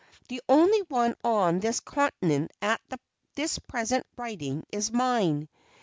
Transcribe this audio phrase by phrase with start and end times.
[0.29, 2.81] The only one on this continent at
[3.35, 5.47] this present writing is mine.